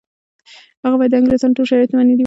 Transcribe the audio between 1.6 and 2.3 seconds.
شرایط منلي وای.